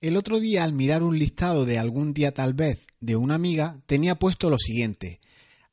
[0.00, 3.82] El otro día, al mirar un listado de algún día tal vez de una amiga,
[3.84, 5.20] tenía puesto lo siguiente.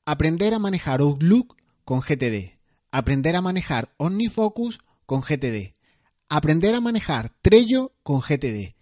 [0.05, 2.51] Aprender a manejar Outlook con GTD.
[2.91, 5.73] Aprender a manejar OmniFocus con GTD.
[6.27, 8.75] Aprender a manejar Trello con GTD.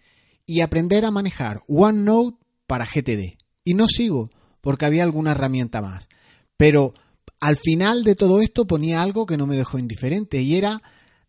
[0.46, 3.38] Y aprender a manejar OneNote para GTD.
[3.62, 6.08] Y no sigo, porque había alguna herramienta más.
[6.56, 6.92] Pero
[7.38, 10.82] al final de todo esto ponía algo que no me dejó indiferente y era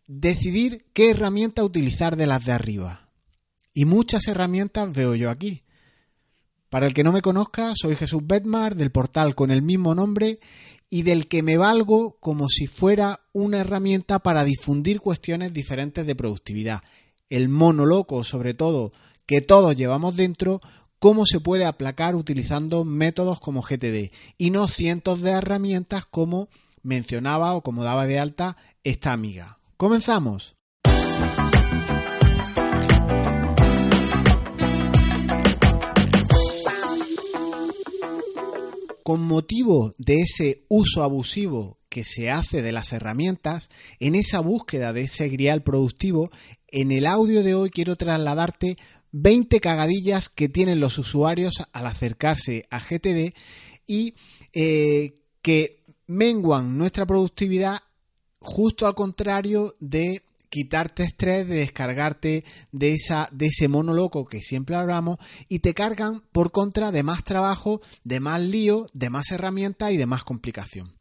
[0.08, 3.07] decidir qué herramienta utilizar de las de arriba.
[3.78, 5.62] Y muchas herramientas veo yo aquí.
[6.68, 10.40] Para el que no me conozca, soy Jesús Bedmar del portal con el mismo nombre
[10.90, 16.16] y del que me valgo como si fuera una herramienta para difundir cuestiones diferentes de
[16.16, 16.82] productividad.
[17.28, 18.92] El mono loco, sobre todo,
[19.26, 20.60] que todos llevamos dentro,
[20.98, 26.48] cómo se puede aplacar utilizando métodos como GTD y no cientos de herramientas como
[26.82, 29.60] mencionaba o como daba de alta esta amiga.
[29.76, 30.56] Comenzamos.
[39.08, 44.92] Con motivo de ese uso abusivo que se hace de las herramientas, en esa búsqueda
[44.92, 46.30] de ese grial productivo,
[46.66, 48.76] en el audio de hoy quiero trasladarte
[49.12, 53.32] 20 cagadillas que tienen los usuarios al acercarse a GTD
[53.86, 54.12] y
[54.52, 57.80] eh, que menguan nuestra productividad
[58.40, 64.40] justo al contrario de quitarte estrés, de descargarte de, esa, de ese mono loco que
[64.40, 65.18] siempre hablamos
[65.48, 69.96] y te cargan por contra de más trabajo, de más lío, de más herramientas y
[69.96, 70.98] de más complicación.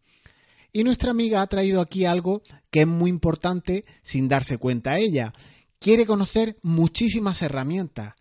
[0.71, 5.33] Y nuestra amiga ha traído aquí algo que es muy importante sin darse cuenta ella.
[5.79, 8.15] Quiere conocer muchísimas herramientas,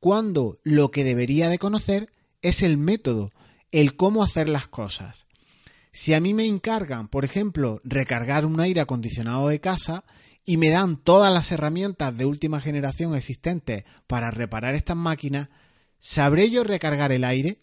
[0.00, 2.10] cuando lo que debería de conocer
[2.42, 3.30] es el método,
[3.70, 5.26] el cómo hacer las cosas.
[5.92, 10.04] Si a mí me encargan, por ejemplo, recargar un aire acondicionado de casa,
[10.50, 15.48] y me dan todas las herramientas de última generación existentes para reparar estas máquinas,
[16.00, 17.58] ¿sabré yo recargar el aire?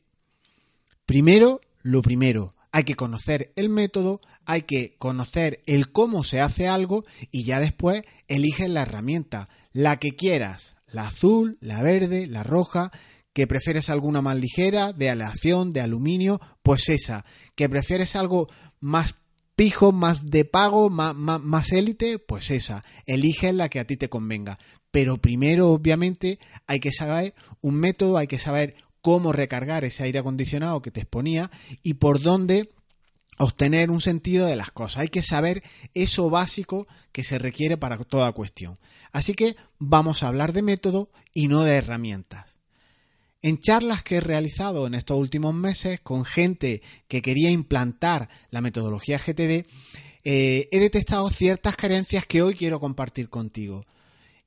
[1.05, 6.69] Primero, lo primero, hay que conocer el método, hay que conocer el cómo se hace
[6.69, 12.43] algo y ya después eliges la herramienta, la que quieras, la azul, la verde, la
[12.43, 12.93] roja,
[13.33, 18.47] que prefieres alguna más ligera, de aleación, de aluminio, pues esa, que prefieres algo
[18.79, 19.15] más
[19.57, 24.59] pijo, más de pago, más, élite, pues esa, elige la que a ti te convenga.
[24.91, 30.19] Pero primero, obviamente, hay que saber un método, hay que saber cómo recargar ese aire
[30.19, 31.49] acondicionado que te exponía
[31.81, 32.69] y por dónde
[33.39, 34.99] obtener un sentido de las cosas.
[34.99, 35.63] Hay que saber
[35.95, 38.77] eso básico que se requiere para toda cuestión.
[39.11, 42.56] Así que vamos a hablar de método y no de herramientas.
[43.47, 48.59] En charlas que he realizado en estos últimos meses con gente que quería implantar la
[48.59, 49.65] metodología GTD,
[50.25, 53.85] eh, he detectado ciertas carencias que hoy quiero compartir contigo.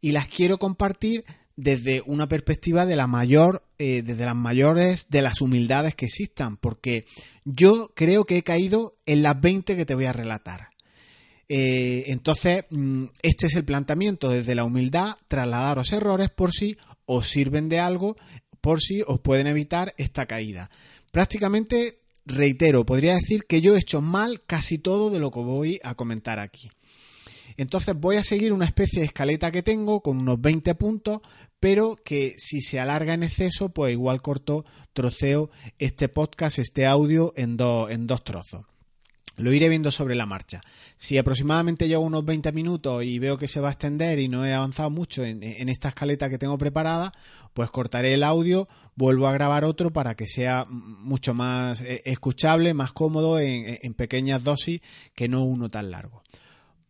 [0.02, 1.24] Y las quiero compartir
[1.56, 6.58] desde una perspectiva de la mayor, eh, desde las mayores de las humildades que existan,
[6.58, 7.06] porque
[7.46, 10.68] yo creo que he caído en las 20 que te voy a relatar.
[11.48, 17.26] Eh, entonces, mm, este es el planteamiento desde la humildad, trasladaros errores por si os
[17.26, 18.18] sirven de algo
[18.60, 20.70] por si os pueden evitar esta caída.
[21.12, 25.80] Prácticamente, reitero, podría decir que yo he hecho mal casi todo de lo que voy
[25.82, 26.70] a comentar aquí.
[27.56, 31.20] Entonces voy a seguir una especie de escaleta que tengo con unos 20 puntos,
[31.58, 37.32] pero que si se alarga en exceso, pues igual corto, troceo este podcast, este audio
[37.36, 37.58] en,
[37.90, 38.64] en dos trozos.
[39.40, 40.60] Lo iré viendo sobre la marcha.
[40.96, 44.44] Si aproximadamente llevo unos 20 minutos y veo que se va a extender y no
[44.44, 47.12] he avanzado mucho en, esta escaleta que tengo preparada,
[47.54, 52.74] pues cortaré el audio, vuelvo a grabar otro para que sea mucho más eh, escuchable,
[52.74, 54.80] más cómodo en, pequeñas dosis
[55.14, 56.22] que no uno tan largo.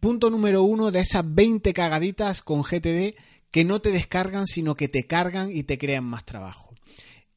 [0.00, 3.14] Punto número uno de esas 20 cagaditas con GTD
[3.50, 6.74] que no te descargan, sino que te cargan y te crean más trabajo.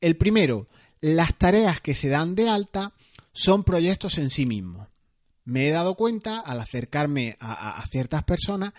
[0.02, 0.68] El primero,
[1.02, 2.94] las tareas que se dan de alta
[3.32, 4.93] son proyectos en sí mismos
[5.46, 8.74] me he dado cuenta al acercarme a, ciertas personas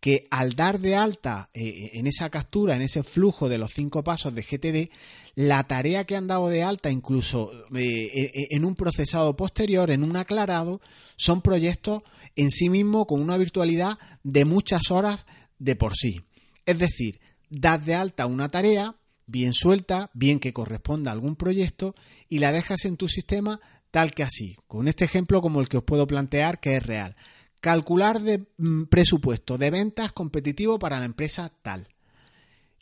[0.00, 4.04] que al dar de alta eh, en esa captura, en ese flujo de los cinco
[4.04, 4.92] pasos de GTD,
[5.34, 10.04] la tarea que han dado de alta, incluso eh, eh, en un procesado posterior, en
[10.04, 10.80] un aclarado,
[11.16, 12.02] son proyectos
[12.36, 15.26] en sí mismos con una virtualidad de muchas horas
[15.58, 16.22] de por sí.
[16.64, 21.94] Es decir, das de alta una tarea, bien suelta, bien que corresponda a algún proyecto,
[22.28, 25.78] y la dejas en tu sistema tal que así, con este ejemplo como el que
[25.78, 27.16] os puedo plantear que es real.
[27.60, 31.88] Calcular de mm, presupuesto de ventas competitivo para la empresa tal.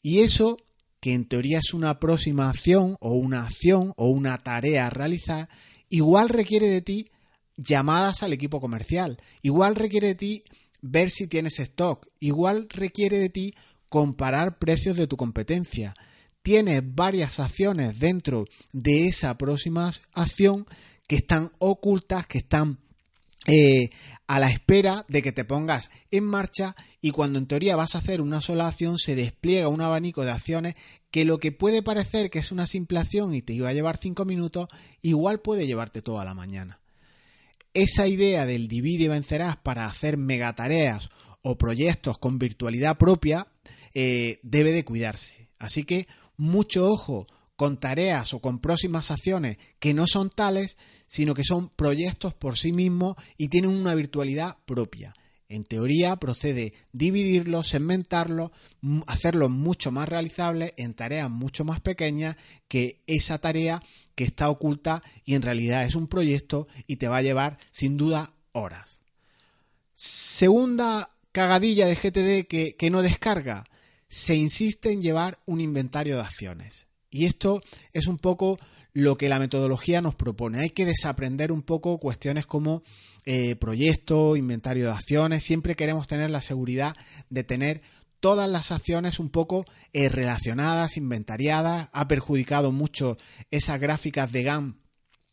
[0.03, 0.59] Y eso,
[1.01, 5.49] que en teoría es una próxima acción o una acción o una tarea a realizar,
[5.89, 7.11] igual requiere de ti
[7.57, 10.45] llamadas al equipo comercial, igual requiere de ti
[10.83, 13.55] ver si tienes stock, igual requiere de ti
[13.89, 15.95] comparar precios de tu competencia.
[16.43, 20.67] Tienes varias acciones dentro de esa próxima acción
[21.07, 22.79] que están ocultas, que están
[23.47, 23.91] eh,
[24.27, 27.99] a la espera de que te pongas en marcha y cuando en teoría vas a
[27.99, 30.75] hacer una sola acción se despliega un abanico de acciones
[31.13, 33.97] que lo que puede parecer que es una simple acción y te iba a llevar
[33.97, 34.69] cinco minutos,
[35.01, 36.81] igual puede llevarte toda la mañana.
[37.73, 41.11] Esa idea del divide y vencerás para hacer megatareas
[41.43, 43.47] o proyectos con virtualidad propia
[43.95, 45.49] eh, debe de cuidarse.
[45.59, 47.27] Así que mucho ojo
[47.57, 50.77] con tareas o con próximas acciones que no son tales,
[51.09, 55.15] sino que son proyectos por sí mismos y tienen una virtualidad propia.
[55.49, 58.51] En teoría procede dividirlos, segmentarlos,
[59.07, 62.37] hacerlos mucho más realizables en tareas mucho más pequeñas
[62.67, 63.81] que esa tarea
[64.17, 67.97] que está oculta y en realidad es un proyecto y te va a llevar sin
[67.97, 69.03] duda horas.
[69.95, 73.65] Segunda cagadilla de GTD que, que no descarga,
[74.09, 76.87] se insiste en llevar un inventario de acciones.
[77.11, 77.63] Y esto
[77.93, 78.59] es un poco
[78.93, 80.61] lo que la metodología nos propone.
[80.61, 82.83] Hay que desaprender un poco cuestiones como
[83.27, 85.45] eh, proyecto, inventario de acciones.
[85.45, 86.97] Siempre queremos tener la seguridad
[87.29, 87.83] de tener
[88.21, 91.91] todas las acciones un poco eh, relacionadas, inventariadas.
[91.93, 93.19] Ha perjudicado mucho
[93.51, 94.81] esas gráficas de GAN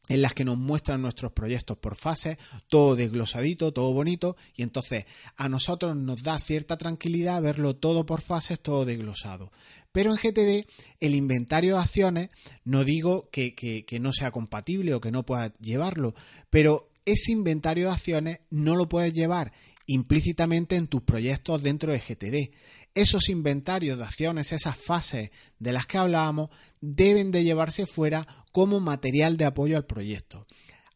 [0.10, 2.38] en las que nos muestran nuestros proyectos por fases,
[2.68, 5.06] todo desglosadito, todo bonito, y entonces
[5.38, 9.52] a nosotros nos da cierta tranquilidad verlo todo por fases, todo desglosado.
[9.94, 10.68] Pero en GTD
[11.00, 12.30] el inventario de acciones,
[12.66, 16.16] no digo que, no sea compatible o que no pueda llevarlo,
[16.50, 19.54] pero ese inventario de acciones no lo puedes llevar
[19.86, 22.56] implícitamente en tus proyectos dentro de GTD.
[22.96, 25.30] Esos inventarios de acciones, esas fases
[25.60, 26.50] de las que hablábamos,
[26.82, 30.48] deben de llevarse fuera como material de apoyo al proyecto,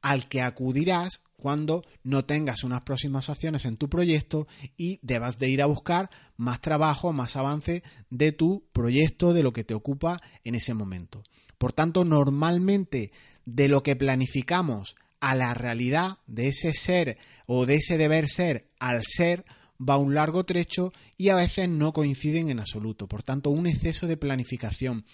[0.02, 5.50] al que acudirás cuando no tengas unas próximas acciones en tu proyecto y debas de
[5.50, 10.22] ir a buscar más trabajo, más avance de tu proyecto, de lo que te ocupa
[10.44, 11.24] en ese momento.
[11.57, 13.12] Por tanto, normalmente
[13.45, 18.69] de lo que planificamos a la realidad de ese ser o de ese deber ser
[18.80, 19.45] al ser
[19.80, 23.07] va un largo trecho y a veces no coinciden en absoluto.
[23.07, 25.06] Por tanto, un exceso de planificación,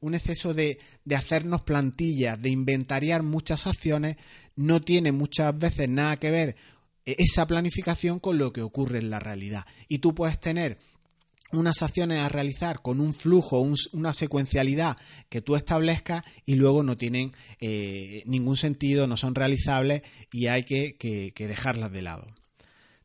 [0.00, 4.16] un exceso de, de, hacernos plantillas, de inventariar muchas acciones,
[4.56, 6.56] no tiene muchas veces nada que ver
[7.04, 9.66] esa planificación con lo que ocurre en la realidad.
[9.88, 10.78] Y tú puedes tener
[11.52, 14.96] unas acciones a realizar con un flujo, una secuencialidad
[15.28, 20.02] que tú establezcas y luego no tienen eh, ningún sentido, no son realizables
[20.32, 22.26] y hay que, dejarlas de lado.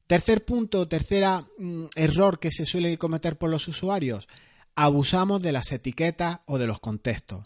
[0.07, 4.27] Tercer punto, tercera mm, error que se suele cometer por los usuarios,
[4.75, 7.45] abusamos de las etiquetas o de los contextos.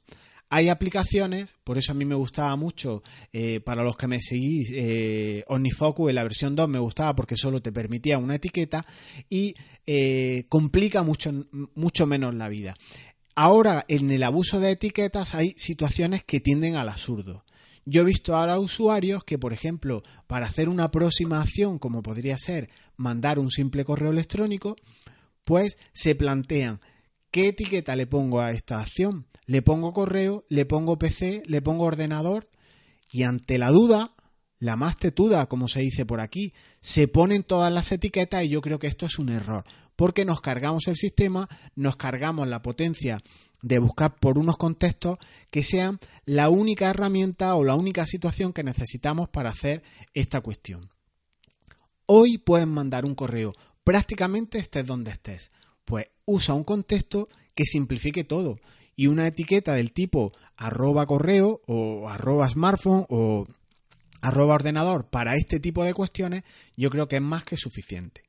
[0.54, 4.70] Hay aplicaciones, por eso a mí me gustaba mucho, eh, para los que me seguís,
[4.74, 8.86] eh, OmniFocus en la versión 2 me gustaba porque solo te permitía una etiqueta
[9.30, 9.56] y
[9.88, 11.32] eh, complica mucho,
[11.74, 12.76] mucho menos la vida.
[13.34, 17.46] Ahora, en el abuso de etiquetas hay situaciones que tienden al absurdo.
[17.86, 22.68] Yo he visto ahora usuarios que, por ejemplo, para hacer una aproximación, como podría ser
[22.98, 24.76] mandar un simple correo electrónico,
[25.46, 26.82] pues se plantean
[27.32, 29.26] ¿qué etiqueta le pongo a esta acción?
[29.52, 32.50] le pongo correo, le pongo PC, le pongo ordenador
[33.12, 34.16] y ante la duda,
[34.60, 38.62] la más tetuda, como se dice por aquí, se ponen todas las etiquetas y yo
[38.62, 39.66] creo que esto es un error,
[39.98, 43.22] porque nos cargamos el sistema, nos cargamos la potencia
[43.62, 45.18] de buscar por unos contextos
[45.50, 49.84] que sean la única herramienta o la única situación que necesitamos para hacer
[50.14, 50.92] esta cuestión.
[52.06, 55.52] Hoy pueden mandar un correo prácticamente estés donde estés.
[55.86, 58.60] Pues usa un contexto que simplifique todo
[58.96, 63.48] y una etiqueta del tipo arroba correo o arroba smartphone o
[64.22, 66.44] arroba ordenador para este tipo de cuestiones,
[66.78, 68.24] yo creo que es más que suficiente.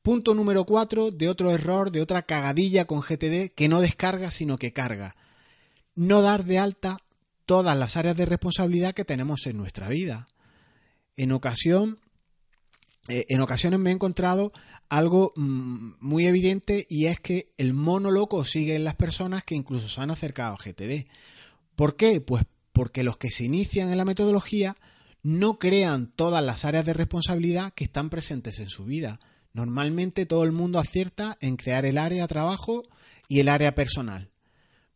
[0.00, 4.58] Punto número 4 de otro error, de otra cagadilla con GTD que no descarga sino
[4.58, 5.14] que carga.
[5.94, 6.98] No dar de alta
[7.46, 10.26] todas las áreas de responsabilidad que tenemos en nuestra vida.
[11.16, 11.98] En ocasión,
[13.08, 14.52] eh, en ocasiones me he encontrado
[14.88, 19.54] algo mm, muy evidente y es que el mono loco sigue en las personas que
[19.54, 21.06] incluso se han acercado a GTD.
[21.74, 22.20] ¿Por qué?
[22.20, 24.76] Pues porque los que se inician en la metodología
[25.22, 29.20] no crean todas las áreas de responsabilidad que están presentes en su vida.
[29.52, 32.82] Normalmente todo el mundo acierta en crear el área de trabajo
[33.28, 34.30] y el área personal.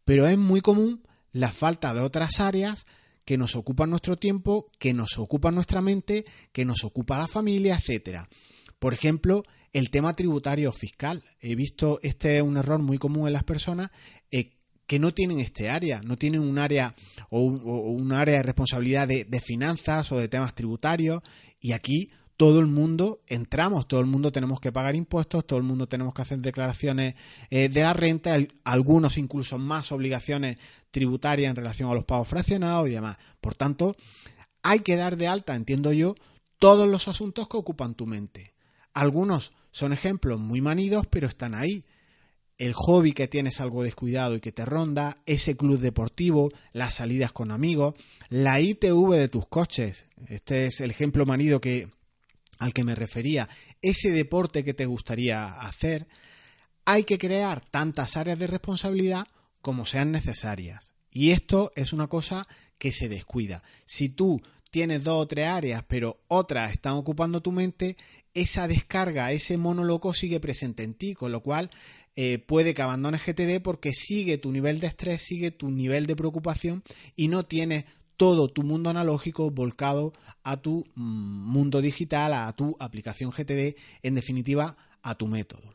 [0.05, 2.87] Pero es muy común la falta de otras áreas
[3.27, 7.75] que nos ocupan nuestro tiempo, que nos ocupan nuestra mente, que nos ocupa la familia,
[7.75, 8.29] etcétera.
[8.79, 9.43] Por ejemplo,
[9.73, 11.23] el tema tributario fiscal.
[11.41, 13.91] He visto este es un error muy común en las personas
[14.31, 14.53] eh,
[14.87, 16.95] que no tienen este área, no tienen un área
[17.29, 21.23] o un, área de responsabilidad de, finanzas o de temas tributarios
[21.61, 25.65] y aquí todo el mundo entramos, todo el mundo tenemos que pagar impuestos, todo el
[25.65, 27.15] mundo tenemos que hacer declaraciones
[27.51, 30.59] eh, de la renta, algunos incluso más obligaciones
[30.91, 33.17] tributarias en relación a los pagos fraccionados y demás.
[33.41, 33.97] Por tanto,
[34.63, 36.15] hay que dar de alta, entiendo yo,
[36.59, 38.55] todos los asuntos que ocupan tu mente.
[38.93, 41.85] Algunos son ejemplos muy manidos, pero están ahí.
[42.59, 47.33] El hobby que tienes algo descuidado y que te ronda, ese club deportivo, las salidas
[47.33, 47.95] con amigos,
[48.31, 50.07] la ITV de tus coches.
[50.29, 51.91] Este es el ejemplo manido que,
[52.59, 53.49] al que me refería,
[53.83, 56.07] ese deporte que te gustaría hacer,
[56.85, 59.27] hay que crear tantas áreas de responsabilidad
[59.61, 60.95] como sean necesarias.
[61.11, 62.47] Y esto es una cosa
[62.79, 63.63] que se descuida.
[63.85, 67.97] Si tú tienes dos o tres áreas, pero otras están ocupando tu mente,
[68.35, 71.71] esa descarga, ese monoloco sigue presente en ti, con lo cual
[72.15, 76.17] eh, puede que abandones GTD porque sigue tu nivel de estrés, sigue tu nivel de
[76.17, 76.83] preocupación
[77.15, 77.85] y no tienes
[78.17, 84.15] todo tu mundo analógico volcado a tu mm, mundo digital, a tu aplicación GTD, en
[84.15, 85.73] definitiva, a tu método.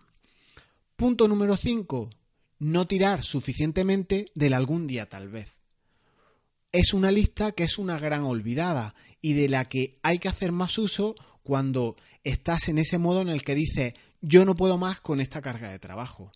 [0.95, 2.10] Punto número 5.
[2.60, 5.55] No tirar suficientemente del algún día tal vez.
[6.71, 10.51] Es una lista que es una gran olvidada y de la que hay que hacer
[10.51, 15.01] más uso cuando estás en ese modo en el que dices yo no puedo más
[15.01, 16.31] con esta carga de trabajo.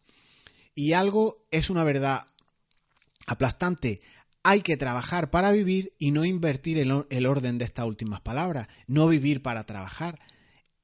[0.74, 2.28] Y algo es una verdad
[3.28, 4.02] aplastante
[4.48, 9.08] hay que trabajar para vivir y no invertir el, orden de estas últimas palabras, no
[9.08, 10.20] vivir para trabajar.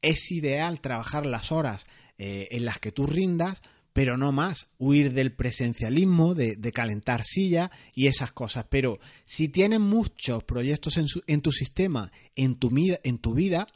[0.01, 1.85] Es ideal trabajar las horas
[2.17, 3.61] eh, en las que tú rindas,
[3.93, 8.65] pero no más, huir del presencialismo, de, calentar silla y esas cosas.
[8.67, 13.67] Pero si tienes muchos proyectos en, en tu sistema, en tu, en tu vida,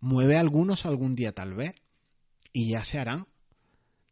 [0.00, 1.76] mueve algunos algún día tal vez
[2.52, 3.28] y ya se harán.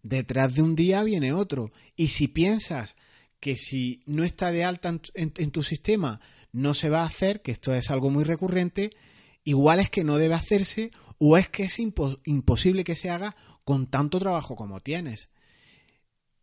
[0.04, 1.72] Detrás de un día viene otro.
[1.96, 2.94] Y si piensas
[3.42, 6.20] que si no está de alta en, tu sistema
[6.52, 8.90] no se va a hacer, que esto es algo muy recurrente,
[9.42, 13.34] igual es que no debe hacerse o es que es imposible que se haga
[13.64, 15.30] con tanto trabajo como tienes.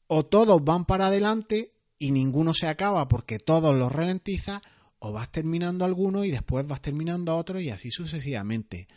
[0.08, 4.62] O todos van para adelante y ninguno se acaba porque todos los ralentiza,
[5.00, 8.89] o vas terminando alguno y después vas terminando a otro y así sucesivamente.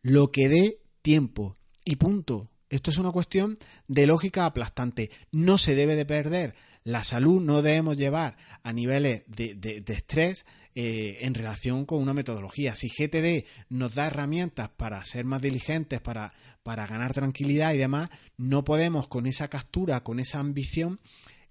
[0.00, 2.50] Lo que dé tiempo y punto.
[2.70, 5.10] Esto es una cuestión de lógica aplastante.
[5.30, 6.54] No se debe de perder
[6.90, 12.74] la salud no debemos llevar a niveles de, estrés eh, en relación con una metodología.
[12.76, 16.32] Si GTD nos da herramientas para ser más diligentes, para,
[16.62, 21.00] para ganar tranquilidad y demás, no podemos con esa captura, con esa ambición,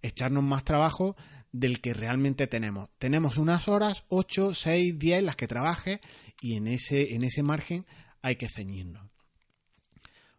[0.01, 1.15] echarnos más trabajo
[1.51, 2.89] del que realmente tenemos.
[3.00, 6.00] Tenemos unas horas, 8, 6, 10, las que trabaje
[6.41, 7.86] y en ese, en ese margen
[8.22, 9.10] hay que ceñirnos.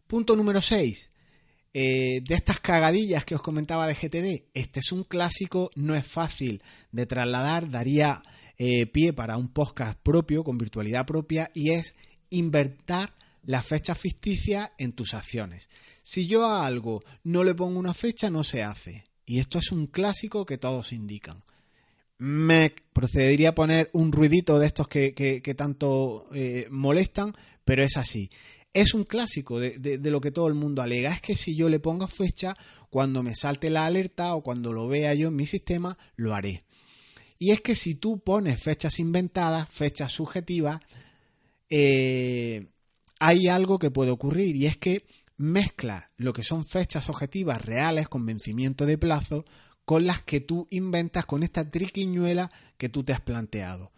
[0.07, 1.11] Punto número 6.
[1.73, 6.05] Eh, de estas cagadillas que os comentaba de GTD, este es un clásico, no es
[6.05, 8.23] fácil de trasladar, daría
[8.59, 11.95] eh, pie para un podcast propio, con virtualidad propia, y es
[12.29, 13.11] invertir
[13.45, 15.69] la fecha ficticia en tus acciones.
[16.03, 19.05] Si yo a algo no le pongo una fecha, no se hace.
[19.25, 21.45] Y esto es un clásico que todos indican.
[22.19, 27.33] Me procedería a poner un ruidito de estos que, tanto eh, molestan,
[27.65, 28.29] pero es así
[28.73, 31.12] es un clásico de, lo que todo el mundo alega.
[31.12, 32.57] Es que si yo le pongo fecha,
[32.89, 36.65] cuando me salte la alerta o cuando lo vea yo en mi sistema, lo haré.
[37.39, 40.81] Y es que si tú pones fechas inventadas, fechas subjetivas,
[41.69, 42.67] eh,
[43.19, 48.09] hay algo que puede ocurrir y es que mezcla lo que son fechas objetivas reales
[48.09, 49.45] con vencimiento de plazo
[49.85, 53.93] con las que tú inventas con esta triquiñuela que tú te has planteado.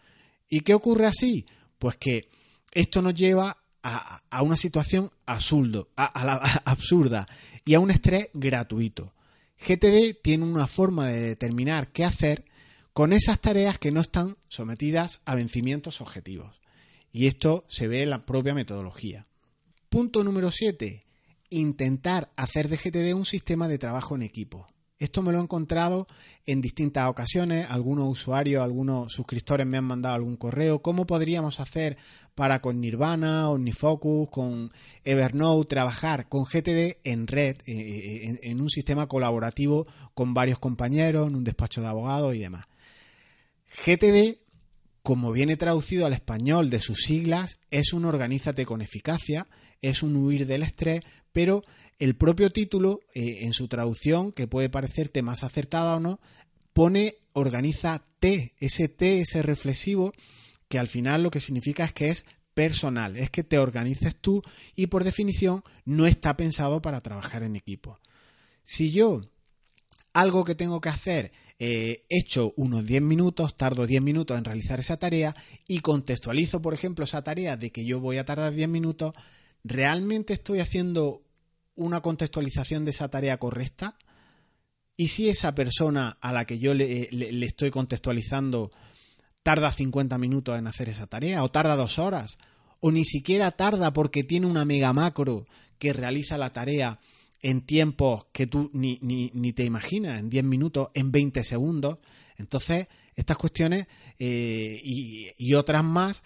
[0.49, 1.47] ¿Y qué ocurre así?
[1.79, 2.29] Pues que
[2.73, 7.27] esto nos lleva a, una situación absurdo, absurda
[7.65, 9.13] y a un estrés gratuito.
[9.59, 12.45] GTD tiene una forma de determinar qué hacer
[12.93, 16.61] con esas tareas que no están sometidas a vencimientos objetivos.
[17.13, 19.27] Y esto se ve en la propia metodología.
[19.89, 21.05] Punto número 7.
[21.51, 24.67] Intentar hacer de GTD un sistema de trabajo en equipo.
[25.03, 26.07] Esto me lo he encontrado
[26.47, 27.67] en distintas ocasiones.
[27.69, 30.81] Algunos usuarios, algunos suscriptores me han mandado algún correo.
[30.81, 31.97] ¿Cómo podríamos hacer
[32.35, 34.73] para con Nirvana, OmniFocus, con
[35.05, 41.29] Evernote, trabajar con GTD en red, eh, eh, en, un sistema colaborativo con varios compañeros,
[41.29, 42.65] en un despacho de abogados y demás?
[43.85, 44.43] GTD
[45.03, 49.49] como viene traducido al español de sus siglas, es un organízate con eficacia,
[49.81, 51.65] es un huir del estrés, pero
[51.99, 56.21] el propio título, eh, en su traducción, que puede parecerte más acertada o no,
[56.73, 60.13] pone organiza T, ese T, ese reflexivo,
[60.73, 62.25] que al final lo que significa es que es
[62.55, 64.43] personal, es que te organices tú
[64.75, 68.01] y por definición no está pensado para trabajar en equipo.
[68.65, 69.21] Si yo
[70.15, 74.81] algo que tengo que hacer, eh, hecho unos 10 minutos, tardo 10 minutos en realizar
[74.81, 75.37] esa tarea
[75.69, 79.13] y contextualizo, por ejemplo, esa tarea de que yo voy a tardar 10 minutos,
[79.63, 81.23] ¿realmente estoy haciendo
[81.75, 83.99] una contextualización de esa tarea correcta?
[84.97, 88.71] ¿Y si esa persona a la que yo le estoy contextualizando
[89.43, 91.43] tarda 50 minutos en hacer esa tarea?
[91.43, 92.39] ¿O tarda dos horas?
[92.81, 95.47] ¿O ni siquiera tarda porque tiene una mega macro
[95.79, 96.99] que realiza la tarea
[97.43, 101.99] en tiempos que tú ni, ni, te imaginas, en 10 minutos, en 20 segundos.
[102.37, 106.23] Entonces, estas cuestiones eh, y, otras más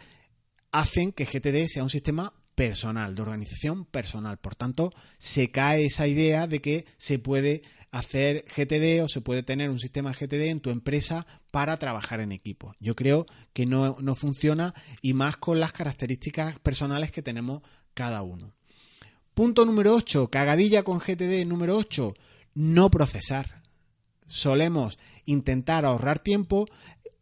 [0.70, 4.38] hacen que GTD sea un sistema personal, de organización personal.
[4.38, 9.42] Por tanto, se cae esa idea de que se puede hacer GTD o se puede
[9.42, 12.74] tener un sistema GTD en tu empresa para trabajar en equipo.
[12.80, 17.62] Yo creo que no, no funciona y más con las características personales que tenemos
[17.94, 18.52] cada uno.
[19.34, 22.14] Punto número 8, cagadilla con GTD número 8,
[22.54, 23.62] no procesar.
[24.26, 26.66] Solemos intentar ahorrar tiempo,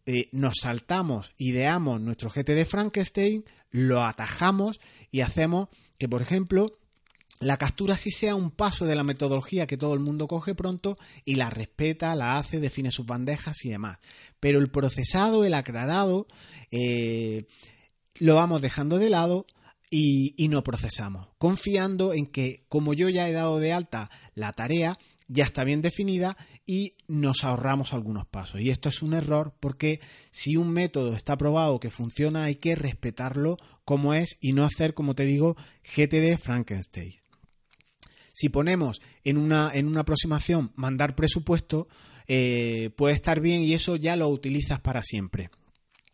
[0.06, 4.80] eh, nos saltamos, ideamos nuestro GTD Frankenstein, lo atajamos
[5.11, 5.68] y hacemos
[5.99, 6.78] que, por ejemplo,
[7.44, 10.98] la captura sí sea un paso de la metodología que todo el mundo coge pronto
[11.24, 13.98] y la respeta, la hace, define sus bandejas y demás.
[14.40, 16.26] Pero el procesado, el aclarado,
[16.70, 17.46] eh,
[18.14, 19.46] lo vamos dejando de lado
[19.90, 24.98] y, no procesamos, confiando en que como yo ya he dado de alta la tarea,
[25.28, 26.36] ya está bien definida
[26.66, 28.60] y nos ahorramos algunos pasos.
[28.60, 32.74] Y esto es un error porque si un método está probado que funciona hay que
[32.74, 37.24] respetarlo como es y no hacer, como te digo, GTD Frankenstein.
[38.34, 41.88] Si ponemos en una, en una aproximación mandar presupuesto,
[42.26, 45.48] eh, puede estar bien y eso ya lo utilizas para siempre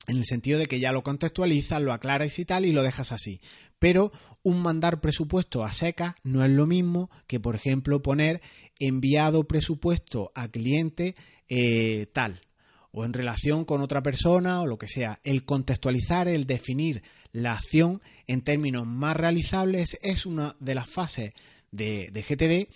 [0.06, 3.12] en el sentido de que ya lo contextualizas, lo aclaras y tal, y lo dejas
[3.12, 3.40] así.
[3.78, 8.40] Pero un mandar presupuesto a seca no es lo mismo que, por ejemplo, poner
[8.78, 11.14] enviado presupuesto a cliente
[11.48, 12.40] eh, tal
[12.92, 15.20] o en relación con otra persona o lo que sea.
[15.22, 17.02] El contextualizar, el definir
[17.32, 21.32] la acción en términos más realizables es una de las fases
[21.70, 22.72] de, GTD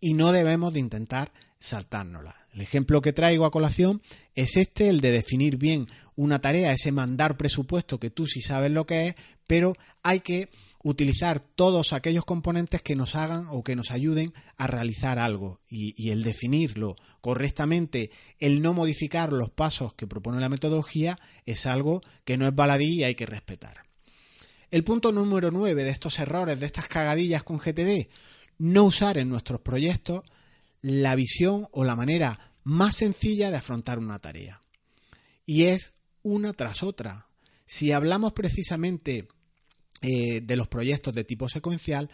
[0.00, 2.36] y no debemos de intentar saltárnosla.
[2.52, 4.02] El ejemplo que traigo a colación
[4.34, 8.70] es este, el de definir bien una tarea, ese mandar presupuesto que tú sí sabes
[8.70, 9.14] lo que es,
[9.46, 10.50] pero hay que
[10.82, 16.10] utilizar todos aquellos componentes que nos hagan o que nos ayuden a realizar algo y,
[16.10, 22.36] el definirlo correctamente, el no modificar los pasos que propone la metodología es algo que
[22.36, 23.82] no es baladí y hay que respetar.
[24.70, 28.08] El punto número 9 de estos errores, de estas cagadillas con GTD,
[28.58, 30.24] no usar en nuestros proyectos
[30.82, 34.62] la visión o la manera más sencilla de afrontar una tarea.
[35.46, 37.28] Y es una tras otra.
[37.64, 39.28] Si hablamos precisamente
[40.02, 42.10] eh, de los proyectos de tipo secuencial,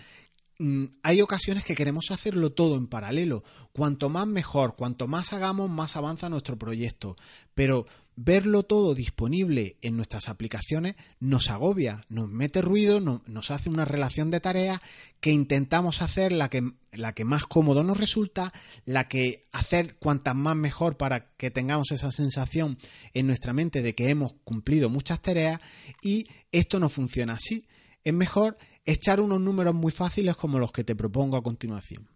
[0.59, 3.43] mm, hay ocasiones que queremos hacerlo todo en paralelo.
[3.73, 7.17] Cuanto más mejor, cuanto más hagamos, más avanza nuestro proyecto.
[7.55, 13.85] Pero verlo todo disponible en nuestras aplicaciones nos agobia, nos mete ruido, nos hace una
[13.85, 14.81] relación de tareas
[15.21, 18.53] que intentamos hacer la que, la que más cómodo nos resulta,
[18.85, 22.79] la que hacer cuantas más mejor para que tengamos esa sensación
[23.15, 25.61] en nuestra mente de que hemos cumplido muchas tareas
[26.03, 27.67] y esto no funciona así.
[28.05, 32.09] Es mejor echar unos números muy fáciles como los que te propongo a continuación.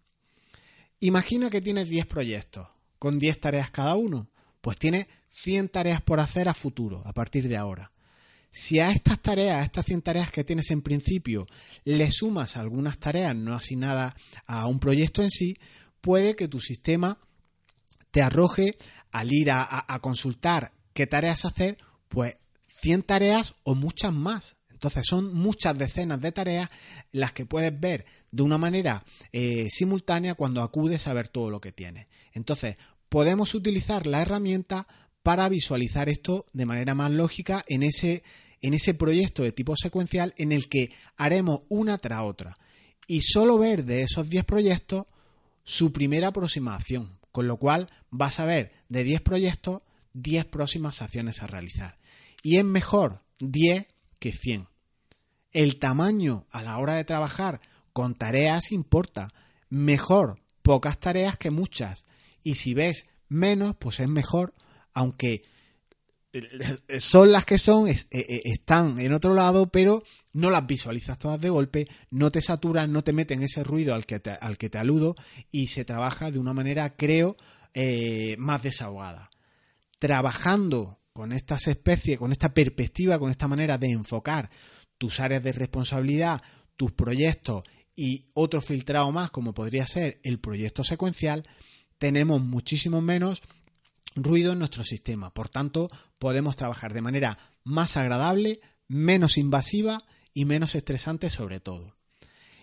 [1.01, 2.67] Imagina que tienes 10 proyectos
[2.99, 4.29] con 10 tareas cada uno
[4.61, 7.91] pues tiene 100 tareas por hacer a futuro, a partir de ahora.
[8.51, 11.45] Si a estas tareas, a estas 100 tareas que tienes en principio,
[11.83, 14.13] le sumas algunas tareas no asignadas
[14.45, 15.55] a un proyecto en sí,
[16.01, 17.19] puede que tu sistema
[18.11, 18.77] te arroje
[19.11, 24.55] al ir a, consultar qué tareas hacer, pues 100 tareas o muchas más.
[24.71, 26.69] Entonces son muchas decenas de tareas
[27.11, 31.59] las que puedes ver de una manera eh, simultánea cuando acudes a ver todo lo
[31.59, 32.07] que tienes.
[32.31, 32.77] Entonces,
[33.09, 34.87] podemos utilizar la herramienta
[35.23, 38.23] para visualizar esto de manera más lógica en ese,
[38.61, 42.57] en ese proyecto de tipo secuencial en el que haremos una tras otra
[43.07, 45.07] y solo ver de esos 10 proyectos
[45.63, 49.81] su primera aproximación, con lo cual vas a ver de 10 proyectos
[50.13, 51.97] 10 próximas acciones a realizar.
[52.41, 53.87] Y es mejor 10
[54.19, 54.67] que 100.
[55.51, 57.61] El tamaño a la hora de trabajar
[57.93, 59.33] con tareas importa.
[59.69, 62.05] Mejor pocas tareas que muchas
[62.43, 64.53] y si ves menos, pues es mejor,
[64.93, 65.43] aunque
[66.99, 71.41] son las que son, eh, eh, están en otro lado, pero no las visualizas todas
[71.41, 74.69] de golpe, no te saturas, no te meten ese ruido al que te, al que
[74.69, 75.15] te aludo
[75.49, 77.35] y se trabaja de una manera, creo,
[77.73, 79.31] eh, más desahogada.
[79.97, 84.49] Trabajando con estas especies, con esta perspectiva, con esta manera de enfocar
[84.97, 86.41] tus áreas de responsabilidad,
[86.75, 87.63] tus proyectos
[87.95, 91.45] y otro filtrado más, como podría ser el proyecto secuencial,
[91.99, 93.43] tenemos muchísimo menos
[94.15, 95.31] ruido en nuestro sistema.
[95.31, 101.95] Por tanto, podemos trabajar de manera más agradable, menos invasiva y menos estresante sobre todo.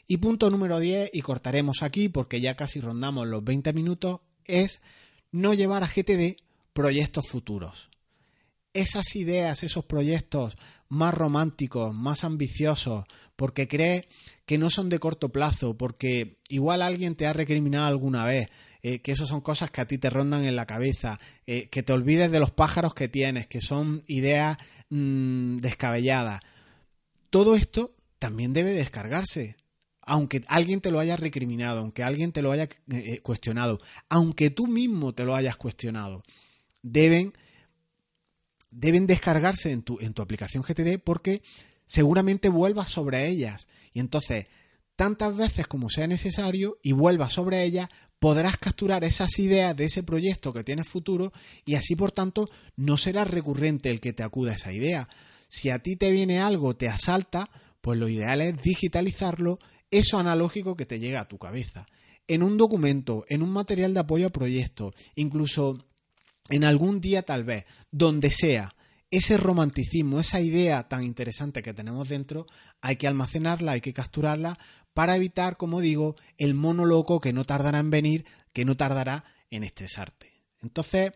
[0.08, 4.80] Y punto número 10, y cortaremos aquí porque ya casi rondamos los 20 minutos, es
[5.32, 6.36] no llevar a GTD
[6.72, 7.88] proyectos futuros.
[8.72, 10.56] Esas ideas, esos proyectos
[10.88, 13.04] más románticos, más ambiciosos,
[13.36, 14.06] porque crees
[14.46, 18.48] que no son de corto plazo, porque igual alguien te ha recriminado alguna vez,
[18.82, 21.82] eh, que eso son cosas que a ti te rondan en la cabeza, eh, que
[21.82, 24.56] te olvides de los pájaros que tienes, que son ideas
[24.90, 26.40] mm, descabelladas.
[27.30, 29.56] Todo esto también debe descargarse,
[30.00, 34.68] aunque alguien te lo haya recriminado, aunque alguien te lo haya eh, cuestionado, aunque tú
[34.68, 36.22] mismo te lo hayas cuestionado,
[36.82, 37.32] deben,
[38.70, 41.42] deben descargarse en tu, en tu aplicación GTD porque
[41.86, 43.68] seguramente vuelvas sobre ellas.
[43.92, 44.46] Y entonces,
[44.96, 50.02] tantas veces como sea necesario y vuelvas sobre ellas, podrás capturar esas ideas de ese
[50.02, 51.32] proyecto que tienes futuro
[51.64, 55.08] y así por tanto no será recurrente el que te acuda esa idea.
[55.48, 59.58] Si a ti te viene algo, te asalta, pues lo ideal es digitalizarlo,
[59.90, 61.86] eso analógico que te llega a tu cabeza.
[62.26, 65.86] En un documento, en un material de apoyo a proyectos, incluso
[66.48, 68.74] en algún día tal vez, donde sea,
[69.10, 72.46] ese romanticismo, esa idea tan interesante que tenemos dentro,
[72.80, 74.58] hay que almacenarla, hay que capturarla
[74.94, 79.24] para evitar, como digo, el mono loco que no tardará en venir, que no tardará
[79.50, 80.32] en estresarte.
[80.62, 81.12] Entonces,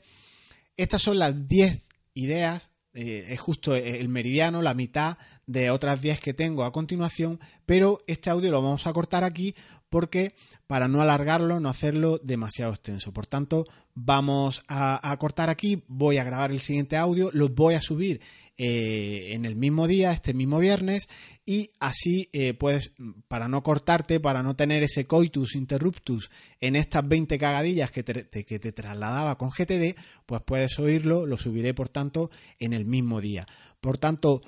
[0.77, 1.81] estas son las 10
[2.15, 7.41] ideas, eh, es justo el meridiano, la mitad de otras 10 que tengo a continuación,
[7.67, 9.55] pero este audio lo vamos a cortar aquí
[9.91, 10.35] porque
[10.67, 13.13] para no alargarlo, no hacerlo demasiado extenso.
[13.13, 17.83] Por tanto, vamos a, cortar aquí, voy a grabar el siguiente audio, los voy a
[17.83, 18.21] subir
[18.57, 21.09] eh, en el mismo día, este mismo viernes,
[21.45, 22.93] y así eh, puedes,
[23.27, 28.45] para no cortarte, para no tener ese coitus interruptus en estas 20 cagadillas que te,
[28.45, 33.21] que te trasladaba con GTD, pues puedes oírlo, lo subiré por tanto en el mismo
[33.21, 33.47] día.
[33.81, 34.43] Por tanto,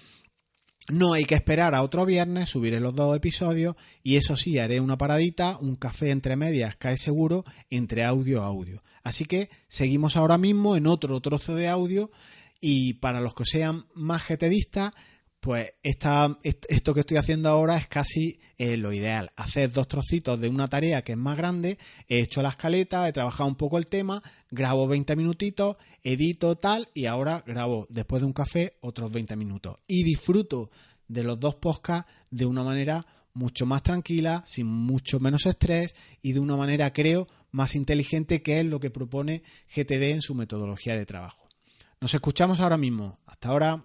[0.88, 4.80] no hay que esperar a otro viernes, subiré los dos episodios y eso sí, haré
[4.80, 8.82] una paradita, un café entre medias, cae seguro, entre audio a audio.
[9.02, 12.10] Así que seguimos ahora mismo en otro trozo de audio
[12.60, 14.92] y para los que sean más GTDistas,
[15.42, 19.32] pues esto que estoy haciendo ahora es casi eh, lo ideal.
[19.34, 23.12] Hacer dos trocitos de una tarea que es más grande, he hecho la escaleta, he
[23.12, 28.26] trabajado un poco el tema, grabo 20 minutitos, edito tal y ahora grabo después de
[28.26, 29.78] un café otros 20 minutos.
[29.88, 30.70] Y disfruto
[31.08, 36.34] de los dos podcasts de una manera mucho más tranquila, sin mucho menos estrés y
[36.34, 39.42] de una manera, creo, más inteligente que es lo que propone
[39.74, 41.48] GTD en su metodología de trabajo.
[42.00, 43.18] Nos escuchamos ahora mismo.
[43.26, 43.84] Hasta ahora.